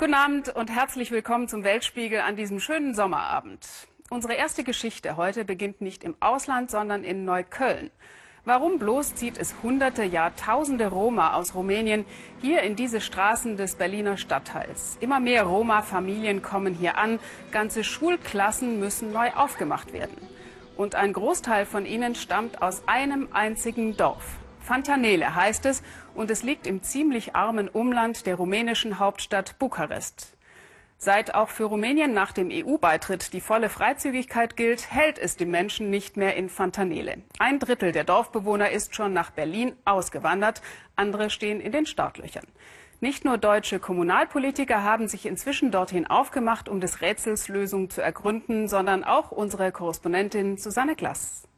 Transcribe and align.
Guten 0.00 0.14
Abend 0.14 0.48
und 0.48 0.70
herzlich 0.70 1.10
willkommen 1.10 1.46
zum 1.46 1.62
Weltspiegel 1.62 2.20
an 2.20 2.34
diesem 2.34 2.58
schönen 2.58 2.94
Sommerabend. 2.94 3.68
Unsere 4.08 4.32
erste 4.32 4.64
Geschichte 4.64 5.18
heute 5.18 5.44
beginnt 5.44 5.82
nicht 5.82 6.04
im 6.04 6.14
Ausland, 6.20 6.70
sondern 6.70 7.04
in 7.04 7.26
Neukölln. 7.26 7.90
Warum 8.46 8.78
bloß 8.78 9.14
zieht 9.16 9.36
es 9.36 9.54
hunderte, 9.62 10.02
ja 10.04 10.30
tausende 10.30 10.86
Roma 10.86 11.34
aus 11.34 11.54
Rumänien 11.54 12.06
hier 12.40 12.62
in 12.62 12.76
diese 12.76 13.02
Straßen 13.02 13.58
des 13.58 13.74
Berliner 13.74 14.16
Stadtteils? 14.16 14.96
Immer 15.00 15.20
mehr 15.20 15.42
Roma-Familien 15.42 16.40
kommen 16.40 16.72
hier 16.72 16.96
an, 16.96 17.18
ganze 17.52 17.84
Schulklassen 17.84 18.80
müssen 18.80 19.12
neu 19.12 19.28
aufgemacht 19.32 19.92
werden. 19.92 20.16
Und 20.78 20.94
ein 20.94 21.12
Großteil 21.12 21.66
von 21.66 21.84
ihnen 21.84 22.14
stammt 22.14 22.62
aus 22.62 22.84
einem 22.88 23.28
einzigen 23.32 23.98
Dorf. 23.98 24.38
Fantanele 24.60 25.34
heißt 25.34 25.66
es 25.66 25.82
und 26.14 26.30
es 26.30 26.42
liegt 26.42 26.66
im 26.66 26.82
ziemlich 26.82 27.34
armen 27.34 27.68
Umland 27.68 28.26
der 28.26 28.36
rumänischen 28.36 28.98
Hauptstadt 28.98 29.58
Bukarest. 29.58 30.36
Seit 31.02 31.34
auch 31.34 31.48
für 31.48 31.64
Rumänien 31.64 32.12
nach 32.12 32.32
dem 32.32 32.50
EU-Beitritt 32.52 33.32
die 33.32 33.40
volle 33.40 33.70
Freizügigkeit 33.70 34.54
gilt, 34.54 34.92
hält 34.92 35.18
es 35.18 35.34
die 35.34 35.46
Menschen 35.46 35.88
nicht 35.88 36.18
mehr 36.18 36.36
in 36.36 36.50
Fantanele. 36.50 37.22
Ein 37.38 37.58
Drittel 37.58 37.92
der 37.92 38.04
Dorfbewohner 38.04 38.70
ist 38.70 38.94
schon 38.94 39.14
nach 39.14 39.30
Berlin 39.30 39.72
ausgewandert, 39.86 40.60
andere 40.96 41.30
stehen 41.30 41.60
in 41.62 41.72
den 41.72 41.86
Startlöchern. 41.86 42.44
Nicht 43.00 43.24
nur 43.24 43.38
deutsche 43.38 43.78
Kommunalpolitiker 43.78 44.82
haben 44.82 45.08
sich 45.08 45.24
inzwischen 45.24 45.70
dorthin 45.70 46.06
aufgemacht, 46.06 46.68
um 46.68 46.80
des 46.82 47.00
Rätsels 47.00 47.48
Lösung 47.48 47.88
zu 47.88 48.02
ergründen, 48.02 48.68
sondern 48.68 49.02
auch 49.02 49.30
unsere 49.30 49.72
Korrespondentin 49.72 50.58
Susanne 50.58 50.96
Glass. 50.96 51.48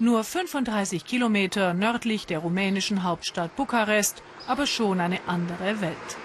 Nur 0.00 0.22
35 0.22 1.04
Kilometer 1.04 1.74
nördlich 1.74 2.26
der 2.26 2.38
rumänischen 2.38 3.02
Hauptstadt 3.02 3.56
Bukarest, 3.56 4.22
aber 4.46 4.66
schon 4.66 5.00
eine 5.00 5.18
andere 5.26 5.80
Welt. 5.80 6.16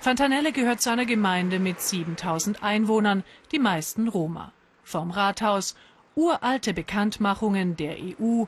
Fantanelle 0.00 0.52
gehört 0.52 0.80
zu 0.80 0.90
einer 0.90 1.04
Gemeinde 1.04 1.58
mit 1.58 1.80
7000 1.80 2.62
Einwohnern, 2.62 3.24
die 3.52 3.58
meisten 3.58 4.08
Roma. 4.08 4.52
Vom 4.82 5.10
Rathaus 5.10 5.76
uralte 6.14 6.72
Bekanntmachungen 6.72 7.76
der 7.76 7.96
EU 7.98 8.44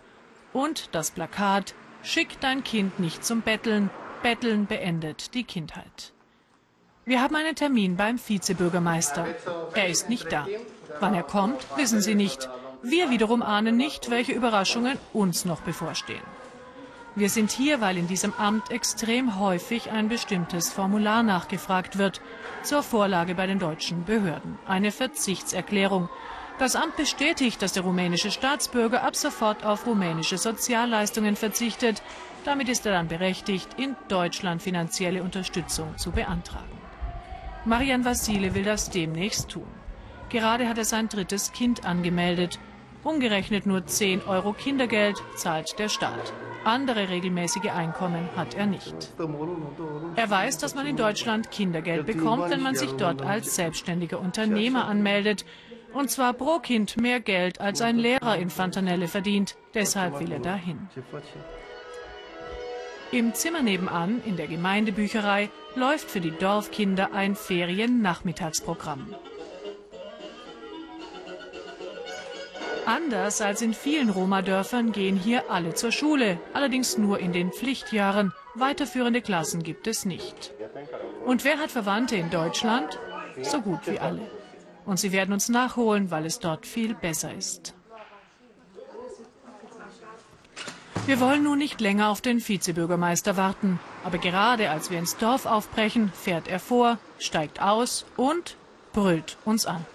und 0.54 0.88
das 0.94 1.10
Plakat 1.10 1.74
Schick 2.02 2.40
dein 2.40 2.64
Kind 2.64 2.98
nicht 2.98 3.22
zum 3.22 3.42
Betteln, 3.42 3.90
Betteln 4.22 4.64
beendet 4.66 5.34
die 5.34 5.44
Kindheit. 5.44 6.14
Wir 7.04 7.20
haben 7.20 7.36
einen 7.36 7.54
Termin 7.54 7.96
beim 7.96 8.18
Vizebürgermeister. 8.18 9.26
Er 9.74 9.88
ist 9.88 10.08
nicht 10.08 10.32
da. 10.32 10.46
Wann 11.00 11.14
er 11.14 11.22
kommt, 11.22 11.66
wissen 11.76 12.00
Sie 12.00 12.14
nicht. 12.14 12.48
Wir 12.82 13.10
wiederum 13.10 13.42
ahnen 13.42 13.76
nicht, 13.76 14.10
welche 14.10 14.32
Überraschungen 14.32 14.98
uns 15.12 15.44
noch 15.44 15.60
bevorstehen. 15.60 16.22
Wir 17.14 17.28
sind 17.28 17.50
hier, 17.50 17.80
weil 17.80 17.98
in 17.98 18.06
diesem 18.06 18.32
Amt 18.34 18.70
extrem 18.70 19.38
häufig 19.38 19.90
ein 19.90 20.08
bestimmtes 20.08 20.72
Formular 20.72 21.22
nachgefragt 21.22 21.98
wird, 21.98 22.22
zur 22.62 22.82
Vorlage 22.82 23.34
bei 23.34 23.46
den 23.46 23.58
deutschen 23.58 24.04
Behörden. 24.04 24.58
Eine 24.66 24.92
Verzichtserklärung. 24.92 26.08
Das 26.58 26.76
Amt 26.76 26.96
bestätigt, 26.96 27.60
dass 27.60 27.72
der 27.72 27.82
rumänische 27.82 28.30
Staatsbürger 28.30 29.02
ab 29.02 29.16
sofort 29.16 29.64
auf 29.64 29.86
rumänische 29.86 30.38
Sozialleistungen 30.38 31.36
verzichtet. 31.36 32.02
Damit 32.44 32.68
ist 32.68 32.86
er 32.86 32.92
dann 32.92 33.08
berechtigt, 33.08 33.68
in 33.76 33.96
Deutschland 34.08 34.62
finanzielle 34.62 35.22
Unterstützung 35.22 35.98
zu 35.98 36.12
beantragen. 36.12 36.78
Marian 37.66 38.04
Vassile 38.04 38.54
will 38.54 38.64
das 38.64 38.88
demnächst 38.88 39.50
tun. 39.50 39.79
Gerade 40.30 40.68
hat 40.68 40.78
er 40.78 40.84
sein 40.84 41.08
drittes 41.08 41.52
Kind 41.52 41.84
angemeldet. 41.84 42.58
Umgerechnet 43.02 43.66
nur 43.66 43.86
10 43.86 44.22
Euro 44.26 44.52
Kindergeld 44.52 45.16
zahlt 45.34 45.78
der 45.78 45.88
Staat. 45.88 46.32
Andere 46.64 47.08
regelmäßige 47.08 47.70
Einkommen 47.70 48.28
hat 48.36 48.54
er 48.54 48.66
nicht. 48.66 49.12
Er 50.16 50.30
weiß, 50.30 50.58
dass 50.58 50.74
man 50.74 50.86
in 50.86 50.96
Deutschland 50.96 51.50
Kindergeld 51.50 52.06
bekommt, 52.06 52.50
wenn 52.50 52.62
man 52.62 52.74
sich 52.74 52.92
dort 52.92 53.22
als 53.22 53.56
selbstständiger 53.56 54.20
Unternehmer 54.20 54.86
anmeldet. 54.86 55.44
Und 55.92 56.10
zwar 56.10 56.34
pro 56.34 56.58
Kind 56.58 56.96
mehr 57.00 57.20
Geld, 57.20 57.60
als 57.60 57.80
ein 57.80 57.96
Lehrer 57.96 58.36
in 58.36 58.50
Fantanelle 58.50 59.08
verdient. 59.08 59.56
Deshalb 59.74 60.20
will 60.20 60.30
er 60.30 60.38
dahin. 60.38 60.88
Im 63.10 63.34
Zimmer 63.34 63.62
nebenan, 63.62 64.22
in 64.24 64.36
der 64.36 64.46
Gemeindebücherei, 64.46 65.50
läuft 65.74 66.08
für 66.10 66.20
die 66.20 66.30
Dorfkinder 66.30 67.12
ein 67.12 67.34
Feriennachmittagsprogramm. 67.34 69.16
Anders 72.90 73.40
als 73.40 73.62
in 73.62 73.72
vielen 73.72 74.10
Roma-Dörfern 74.10 74.90
gehen 74.90 75.16
hier 75.16 75.48
alle 75.48 75.74
zur 75.74 75.92
Schule, 75.92 76.40
allerdings 76.54 76.98
nur 76.98 77.20
in 77.20 77.32
den 77.32 77.52
Pflichtjahren. 77.52 78.32
Weiterführende 78.56 79.22
Klassen 79.22 79.62
gibt 79.62 79.86
es 79.86 80.04
nicht. 80.04 80.52
Und 81.24 81.44
wer 81.44 81.58
hat 81.58 81.70
Verwandte 81.70 82.16
in 82.16 82.30
Deutschland? 82.30 82.98
So 83.42 83.60
gut 83.60 83.78
wie 83.86 84.00
alle. 84.00 84.28
Und 84.84 84.98
sie 84.98 85.12
werden 85.12 85.32
uns 85.32 85.48
nachholen, 85.48 86.10
weil 86.10 86.26
es 86.26 86.40
dort 86.40 86.66
viel 86.66 86.94
besser 86.94 87.32
ist. 87.32 87.74
Wir 91.06 91.20
wollen 91.20 91.44
nun 91.44 91.58
nicht 91.58 91.80
länger 91.80 92.08
auf 92.08 92.20
den 92.20 92.40
Vizebürgermeister 92.40 93.36
warten. 93.36 93.78
Aber 94.02 94.18
gerade 94.18 94.68
als 94.68 94.90
wir 94.90 94.98
ins 94.98 95.16
Dorf 95.16 95.46
aufbrechen, 95.46 96.10
fährt 96.12 96.48
er 96.48 96.58
vor, 96.58 96.98
steigt 97.20 97.62
aus 97.62 98.04
und 98.16 98.56
brüllt 98.92 99.36
uns 99.44 99.64
an. 99.64 99.86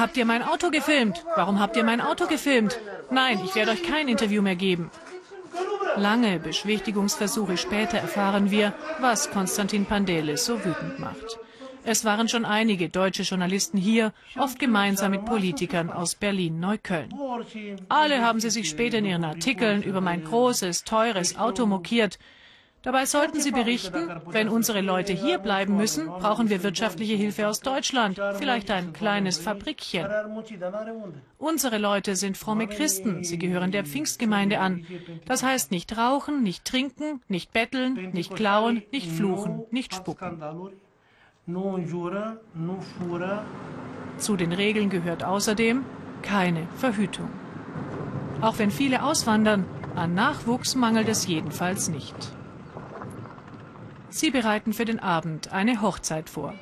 Habt 0.00 0.16
ihr 0.16 0.24
mein 0.24 0.42
Auto 0.42 0.70
gefilmt? 0.70 1.26
Warum 1.36 1.60
habt 1.60 1.76
ihr 1.76 1.84
mein 1.84 2.00
Auto 2.00 2.26
gefilmt? 2.26 2.80
Nein, 3.10 3.38
ich 3.44 3.54
werde 3.54 3.72
euch 3.72 3.82
kein 3.82 4.08
Interview 4.08 4.40
mehr 4.40 4.56
geben. 4.56 4.90
Lange 5.96 6.38
Beschwichtigungsversuche 6.38 7.58
später 7.58 7.98
erfahren 7.98 8.50
wir, 8.50 8.72
was 9.00 9.30
Konstantin 9.30 9.84
Pandelis 9.84 10.46
so 10.46 10.64
wütend 10.64 10.98
macht. 10.98 11.38
Es 11.84 12.06
waren 12.06 12.30
schon 12.30 12.46
einige 12.46 12.88
deutsche 12.88 13.24
Journalisten 13.24 13.76
hier, 13.76 14.14
oft 14.38 14.58
gemeinsam 14.58 15.10
mit 15.10 15.26
Politikern 15.26 15.90
aus 15.90 16.14
Berlin-Neukölln. 16.14 17.12
Alle 17.90 18.22
haben 18.22 18.40
sie 18.40 18.50
sich 18.50 18.70
später 18.70 18.98
in 18.98 19.04
ihren 19.04 19.24
Artikeln 19.24 19.82
über 19.82 20.00
mein 20.00 20.24
großes, 20.24 20.84
teures 20.84 21.36
Auto 21.36 21.66
mokiert. 21.66 22.18
Dabei 22.82 23.04
sollten 23.04 23.40
Sie 23.40 23.50
berichten, 23.50 24.08
wenn 24.30 24.48
unsere 24.48 24.80
Leute 24.80 25.12
hier 25.12 25.38
bleiben 25.38 25.76
müssen, 25.76 26.06
brauchen 26.06 26.48
wir 26.48 26.62
wirtschaftliche 26.62 27.14
Hilfe 27.14 27.46
aus 27.46 27.60
Deutschland, 27.60 28.18
vielleicht 28.38 28.70
ein 28.70 28.94
kleines 28.94 29.38
Fabrikchen. 29.38 30.06
Unsere 31.36 31.76
Leute 31.76 32.16
sind 32.16 32.38
fromme 32.38 32.68
Christen, 32.68 33.22
sie 33.22 33.38
gehören 33.38 33.70
der 33.70 33.84
Pfingstgemeinde 33.84 34.60
an. 34.60 34.86
Das 35.26 35.42
heißt 35.42 35.70
nicht 35.70 35.96
rauchen, 35.98 36.42
nicht 36.42 36.64
trinken, 36.64 37.20
nicht 37.28 37.52
betteln, 37.52 38.12
nicht 38.12 38.34
klauen, 38.34 38.82
nicht 38.92 39.10
fluchen, 39.10 39.64
nicht 39.70 39.94
spucken. 39.94 40.42
Zu 44.16 44.36
den 44.36 44.52
Regeln 44.52 44.88
gehört 44.88 45.22
außerdem 45.22 45.84
keine 46.22 46.66
Verhütung. 46.76 47.28
Auch 48.40 48.58
wenn 48.58 48.70
viele 48.70 49.02
auswandern, 49.02 49.66
an 49.96 50.14
Nachwuchs 50.14 50.74
mangelt 50.74 51.08
es 51.08 51.26
jedenfalls 51.26 51.88
nicht. 51.88 52.39
Sie 54.10 54.30
bereiten 54.30 54.72
für 54.72 54.84
den 54.84 55.00
Abend 55.00 55.52
eine 55.52 55.80
Hochzeit 55.82 56.28
vor. 56.28 56.54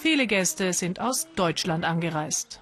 Viele 0.00 0.26
Gäste 0.26 0.72
sind 0.72 1.00
aus 1.00 1.26
Deutschland 1.34 1.84
angereist. 1.84 2.60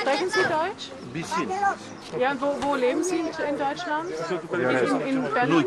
Sprechen 0.00 0.30
Sie 0.30 0.42
Deutsch? 0.42 0.90
Ein 1.02 1.12
bisschen. 1.12 1.50
Ja, 2.18 2.34
wo, 2.40 2.56
wo 2.62 2.74
leben 2.76 3.02
Sie 3.04 3.18
in 3.18 3.58
Deutschland? 3.58 4.10
In, 5.04 5.06
in 5.06 5.32
Berlin? 5.34 5.66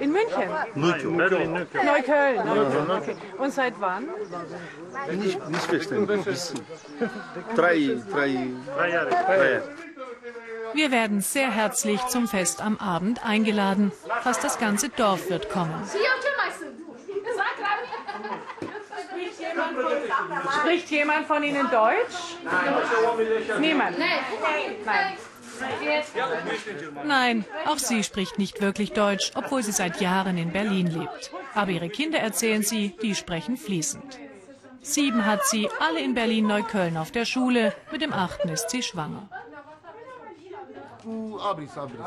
In 0.00 0.12
München? 0.12 0.50
Neukölln. 0.74 1.52
Neukölln. 1.52 2.46
Neukölln. 2.46 2.90
Okay. 2.90 3.16
Und 3.38 3.52
seit 3.52 3.80
wann? 3.80 4.08
Nicht, 5.10 5.48
nicht 5.48 5.62
verstanden. 5.62 6.10
Ein 6.10 6.24
bisschen. 6.24 6.60
Drei, 7.56 7.96
drei, 8.10 8.48
drei 8.76 8.90
Jahre. 8.90 9.08
Drei 9.10 9.52
Jahre. 9.52 9.62
Wir 10.74 10.90
werden 10.90 11.20
sehr 11.20 11.50
herzlich 11.50 12.00
zum 12.06 12.26
Fest 12.26 12.60
am 12.60 12.78
Abend 12.78 13.24
eingeladen. 13.24 13.92
Fast 14.22 14.42
das 14.42 14.58
ganze 14.58 14.88
Dorf 14.88 15.30
wird 15.30 15.48
kommen. 15.48 15.74
Spricht 20.60 20.90
jemand 20.90 21.26
von 21.26 21.42
Ihnen 21.42 21.70
Deutsch? 21.70 22.36
Niemand? 23.60 23.98
Nein. 23.98 25.16
Nein, 27.04 27.44
auch 27.66 27.78
sie 27.78 28.02
spricht 28.02 28.38
nicht 28.38 28.60
wirklich 28.60 28.92
Deutsch, 28.92 29.30
obwohl 29.34 29.62
sie 29.62 29.72
seit 29.72 30.00
Jahren 30.00 30.36
in 30.36 30.52
Berlin 30.52 30.88
lebt. 30.88 31.30
Aber 31.54 31.70
ihre 31.70 31.88
Kinder 31.88 32.18
erzählen 32.18 32.62
sie, 32.62 32.96
die 33.02 33.14
sprechen 33.14 33.56
fließend. 33.56 34.18
Sieben 34.82 35.24
hat 35.24 35.46
sie, 35.46 35.68
alle 35.80 36.00
in 36.00 36.14
Berlin-Neukölln 36.14 36.96
auf 36.96 37.10
der 37.10 37.24
Schule. 37.24 37.72
Mit 37.92 38.02
dem 38.02 38.12
achten 38.12 38.48
ist 38.48 38.70
sie 38.70 38.82
schwanger. 38.82 39.28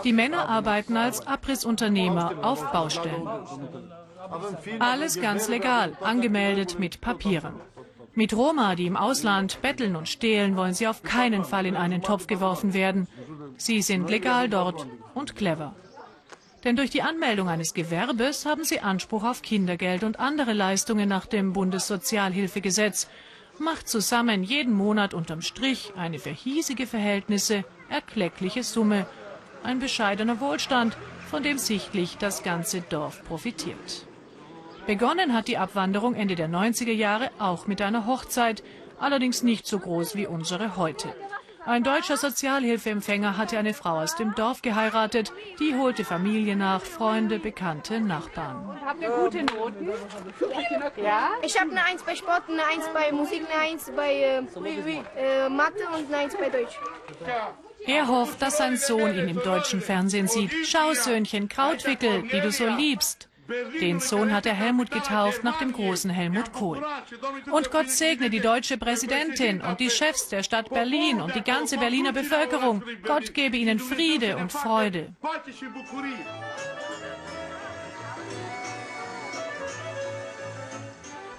Die 0.04 0.14
Männer 0.14 0.50
arbeiten 0.50 0.98
als 0.98 1.26
Abrissunternehmer 1.26 2.44
auf 2.44 2.72
Baustellen. 2.72 3.28
Alles 4.80 5.22
ganz 5.22 5.48
legal, 5.48 5.98
angemeldet 6.02 6.80
mit 6.80 7.02
Papieren. 7.02 7.54
Mit 8.14 8.36
Roma, 8.36 8.76
die 8.76 8.88
im 8.88 8.98
Ausland 8.98 9.62
betteln 9.62 9.96
und 9.96 10.10
stehlen, 10.10 10.58
wollen 10.58 10.74
sie 10.74 10.88
auf 10.88 11.04
keinen 11.04 11.46
Fall 11.46 11.68
in 11.68 11.76
einen 11.76 12.02
Topf 12.02 12.26
geworfen 12.26 12.74
werden. 12.74 13.08
Sie 13.58 13.82
sind 13.82 14.10
legal 14.10 14.50
dort 14.50 14.88
und 15.14 15.36
clever. 15.36 15.76
Denn 16.64 16.76
durch 16.76 16.90
die 16.90 17.04
Anmeldung 17.04 17.48
eines 17.48 17.74
Gewerbes 17.74 18.46
haben 18.46 18.64
sie 18.64 18.80
Anspruch 18.80 19.24
auf 19.24 19.44
Kindergeld 19.44 20.04
und 20.04 20.20
andere 20.20 20.54
Leistungen 20.54 21.08
nach 21.08 21.28
dem 21.28 21.54
Bundessozialhilfegesetz. 21.54 23.08
Macht 23.60 23.88
zusammen 23.88 24.44
jeden 24.44 24.74
Monat 24.74 25.14
unterm 25.14 25.42
Strich 25.42 25.94
eine 25.96 26.20
für 26.20 26.32
hiesige 26.32 26.88
Verhältnisse 26.88 27.64
erkleckliche 27.90 28.64
Summe. 28.64 29.06
Ein 29.64 29.80
bescheidener 29.80 30.40
Wohlstand, 30.40 30.98
von 31.30 31.44
dem 31.44 31.58
sichtlich 31.58 32.18
das 32.18 32.44
ganze 32.44 32.82
Dorf 32.82 33.24
profitiert. 33.24 34.06
Begonnen 34.86 35.34
hat 35.34 35.48
die 35.50 35.58
Abwanderung 35.58 36.16
Ende 36.16 36.36
der 36.36 36.48
90er 36.48 36.94
Jahre 36.94 37.30
auch 37.40 37.68
mit 37.68 37.82
einer 37.82 38.06
Hochzeit, 38.06 38.64
allerdings 39.00 39.44
nicht 39.44 39.68
so 39.68 39.80
groß 39.80 40.16
wie 40.16 40.28
unsere 40.28 40.78
heute. 40.78 41.14
Ein 41.68 41.84
deutscher 41.84 42.16
Sozialhilfeempfänger 42.16 43.38
hatte 43.38 43.58
eine 43.58 43.74
Frau 43.74 44.00
aus 44.00 44.16
dem 44.16 44.34
Dorf 44.36 44.62
geheiratet. 44.62 45.34
Die 45.60 45.76
holte 45.76 46.06
Familie 46.06 46.56
nach, 46.56 46.82
Freunde, 46.82 47.40
Bekannte, 47.40 48.00
Nachbarn. 48.00 48.80
Habt 48.86 49.02
ihr 49.02 49.10
gute 49.10 49.44
Noten? 49.44 49.90
Ja? 51.04 51.32
Ich 51.42 51.60
habe 51.60 51.72
eine 51.72 51.84
Eins 51.84 52.04
bei 52.04 52.16
Sport, 52.16 52.44
eine 52.48 52.64
Eins 52.64 52.86
bei 52.94 53.12
Musik, 53.12 53.44
eine 53.52 53.74
Eins 53.74 53.92
bei 53.94 54.14
äh, 54.14 54.38
äh, 54.38 55.50
Mathe 55.50 55.86
und 55.94 56.08
eine 56.08 56.18
Eins 56.18 56.38
bei 56.38 56.48
Deutsch. 56.48 56.80
Er 57.88 58.08
hofft, 58.08 58.42
dass 58.42 58.58
sein 58.58 58.78
Sohn 58.78 59.18
ihn 59.18 59.30
im 59.30 59.42
deutschen 59.42 59.82
Fernsehen 59.82 60.28
sieht. 60.28 60.52
Schau, 60.66 60.94
Söhnchen, 60.94 61.48
Krautwickel, 61.50 62.24
die 62.24 62.42
du 62.42 62.52
so 62.52 62.68
liebst. 62.68 63.30
Den 63.80 64.02
Sohn 64.02 64.34
hat 64.34 64.46
er 64.46 64.54
Helmut 64.54 64.92
getauft 64.92 65.44
nach 65.44 65.58
dem 65.60 65.72
großen 65.72 66.12
Helmut 66.12 66.52
Kohl. 66.52 66.86
Und 67.50 67.72
Gott 67.72 67.90
segne 67.90 68.30
die 68.30 68.42
deutsche 68.42 68.78
Präsidentin 68.78 69.62
und 69.62 69.80
die 69.80 69.90
Chefs 69.90 70.28
der 70.28 70.44
Stadt 70.44 70.70
Berlin 70.70 71.22
und 71.22 71.34
die 71.34 71.42
ganze 71.42 71.78
Berliner 71.78 72.12
Bevölkerung. 72.12 72.84
Gott 73.04 73.34
gebe 73.34 73.56
ihnen 73.56 73.80
Friede 73.80 74.36
und 74.36 74.52
Freude. 74.52 75.14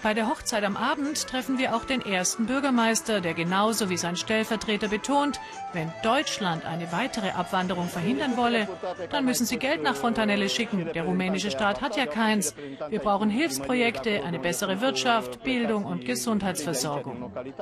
Bei 0.02 0.14
der 0.14 0.28
Hochzeit 0.28 0.64
am 0.64 0.76
Abend 0.76 1.26
treffen 1.26 1.58
wir 1.58 1.74
auch 1.74 1.84
den 1.84 2.00
ersten 2.00 2.46
Bürgermeister, 2.46 3.20
der 3.20 3.34
genauso 3.34 3.90
wie 3.90 3.96
sein 3.96 4.16
Stellvertreter 4.16 4.86
betont, 4.88 5.40
wenn 5.72 5.92
Deutschland 6.04 6.64
eine 6.64 6.92
weitere 6.92 7.30
Abwanderung 7.30 7.88
verhindern 7.88 8.36
wolle, 8.36 8.68
dann 9.10 9.24
müssen 9.24 9.44
sie 9.44 9.58
Geld 9.58 9.82
nach 9.82 9.96
Fontanelle 9.96 10.48
schicken. 10.48 10.92
Der 10.92 11.02
rumänische 11.02 11.50
Staat 11.50 11.80
hat 11.80 11.96
ja 11.96 12.06
keins. 12.06 12.54
Wir 12.88 13.00
brauchen 13.00 13.28
Hilfsprojekte, 13.28 14.22
eine 14.22 14.38
bessere 14.38 14.80
Wirtschaft, 14.80 15.42
Bildung 15.42 15.84
und 15.84 16.04
Gesundheitsversorgung. 16.04 17.32
Halleluja! 17.34 17.58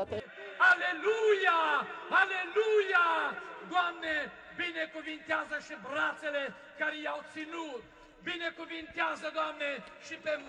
Halleluja! 2.10 3.32
Doamne, 3.70 4.30
binecuvintează 4.56 5.58
și 5.66 5.74
brațele 5.82 6.54
care 6.78 7.00
i-au 7.02 7.22
ținut. 7.32 7.82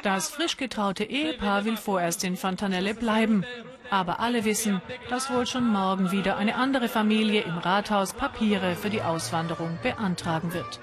Das 0.01 0.29
frisch 0.29 0.57
getraute 0.57 1.03
Ehepaar 1.03 1.65
will 1.65 1.77
vorerst 1.77 2.23
in 2.23 2.37
Fontanelle 2.37 2.93
bleiben. 2.93 3.45
Aber 3.89 4.19
alle 4.19 4.45
wissen, 4.45 4.81
dass 5.09 5.31
wohl 5.31 5.45
schon 5.45 5.67
morgen 5.67 6.11
wieder 6.11 6.37
eine 6.37 6.55
andere 6.55 6.89
Familie 6.89 7.41
im 7.41 7.57
Rathaus 7.57 8.13
Papiere 8.13 8.75
für 8.75 8.89
die 8.89 9.01
Auswanderung 9.01 9.77
beantragen 9.81 10.53
wird. 10.53 10.79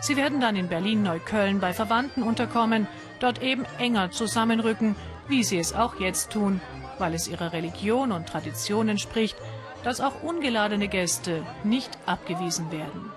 Sie 0.00 0.16
werden 0.16 0.40
dann 0.40 0.54
in 0.54 0.68
Berlin-Neukölln 0.68 1.60
bei 1.60 1.72
Verwandten 1.72 2.22
unterkommen, 2.22 2.86
dort 3.20 3.42
eben 3.42 3.64
enger 3.78 4.10
zusammenrücken, 4.10 4.96
wie 5.28 5.42
sie 5.42 5.58
es 5.58 5.74
auch 5.74 5.98
jetzt 5.98 6.30
tun, 6.30 6.60
weil 6.98 7.14
es 7.14 7.26
ihrer 7.26 7.52
Religion 7.52 8.12
und 8.12 8.28
Tradition 8.28 8.88
entspricht, 8.88 9.36
dass 9.82 10.00
auch 10.00 10.22
ungeladene 10.22 10.88
Gäste 10.88 11.44
nicht 11.64 11.90
abgewiesen 12.06 12.70
werden. 12.70 13.10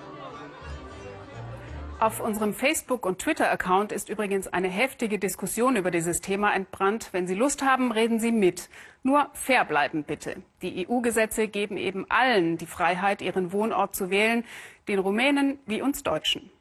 Auf 1.99 2.19
unserem 2.19 2.53
Facebook- 2.53 3.07
und 3.07 3.17
Twitter-Account 3.17 3.91
ist 3.91 4.07
übrigens 4.09 4.47
eine 4.47 4.67
heftige 4.67 5.17
Diskussion 5.17 5.75
über 5.75 5.89
dieses 5.89 6.21
Thema 6.21 6.53
entbrannt. 6.53 7.09
Wenn 7.11 7.25
Sie 7.25 7.33
Lust 7.33 7.63
haben, 7.63 7.91
reden 7.91 8.19
Sie 8.19 8.31
mit. 8.31 8.69
Nur 9.01 9.31
fair 9.33 9.65
bleiben 9.65 10.03
bitte. 10.03 10.35
Die 10.61 10.87
EU-Gesetze 10.87 11.47
geben 11.47 11.75
eben 11.75 12.05
allen 12.09 12.59
die 12.59 12.67
Freiheit, 12.67 13.23
ihren 13.23 13.51
Wohnort 13.51 13.95
zu 13.95 14.11
wählen, 14.11 14.45
den 14.87 14.99
Rumänen 14.99 15.57
wie 15.65 15.81
uns 15.81 16.03
Deutschen. 16.03 16.51